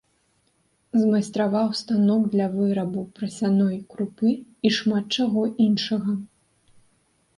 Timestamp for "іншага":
5.71-6.11